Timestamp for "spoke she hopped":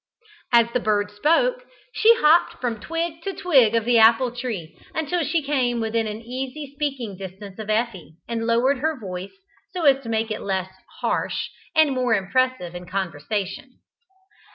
1.11-2.59